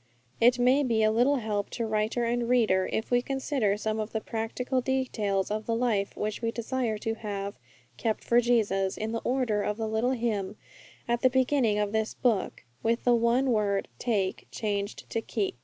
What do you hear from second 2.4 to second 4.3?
reader if we consider some of the